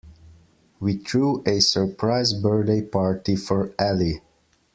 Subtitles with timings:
[0.79, 4.19] We threw a surprise birthday party for Ali.